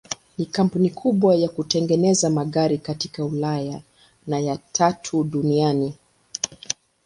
[0.37, 3.81] Ni kampuni kubwa ya kutengeneza magari katika Ulaya
[4.27, 5.93] na ya tatu duniani.